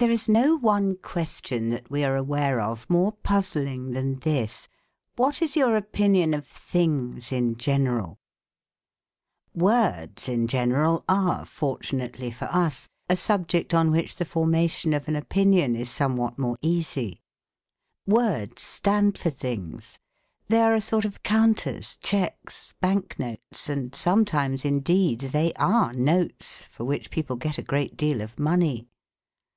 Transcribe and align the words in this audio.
There 0.00 0.12
is 0.12 0.28
no 0.28 0.56
one 0.56 0.94
question 0.98 1.70
that 1.70 1.90
we 1.90 2.04
are 2.04 2.14
aware 2.14 2.60
of 2.60 2.88
more 2.88 3.10
puzzling 3.10 3.90
than 3.90 4.20
this," 4.20 4.68
What 5.16 5.42
is 5.42 5.56
your 5.56 5.74
opinion 5.76 6.34
of 6.34 6.46
things 6.46 7.32
in 7.32 7.56
general?" 7.56 8.20
Words 9.56 10.28
in 10.28 10.46
general 10.46 11.02
are, 11.08 11.44
fortunately 11.44 12.30
for 12.30 12.44
us, 12.44 12.88
a 13.10 13.16
subject 13.16 13.74
on 13.74 13.90
which 13.90 14.14
the 14.14 14.24
formation 14.24 14.92
of 14.94 15.08
an 15.08 15.16
opinion 15.16 15.74
is 15.74 15.90
somewhat 15.90 16.38
more 16.38 16.58
easy. 16.62 17.20
Words 18.06 18.62
stand 18.62 19.18
for 19.18 19.30
things: 19.30 19.98
they 20.46 20.60
are 20.60 20.76
a 20.76 20.80
sort 20.80 21.06
of 21.06 21.24
counters, 21.24 21.96
checks, 21.96 22.72
bank 22.80 23.18
notes, 23.18 23.68
and 23.68 23.92
some 23.92 24.24
times, 24.24 24.64
indeed, 24.64 25.18
they 25.32 25.52
are 25.54 25.92
notes 25.92 26.62
for 26.70 26.84
which 26.84 27.10
people 27.10 27.34
get 27.34 27.58
a 27.58 27.62
great 27.62 27.96
deal 27.96 28.20
of 28.22 28.38
money. 28.38 28.86